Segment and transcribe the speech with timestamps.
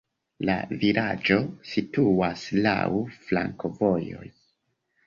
[0.49, 1.37] La vilaĝo
[1.73, 2.81] situas laŭ
[3.29, 4.29] flankovojoj.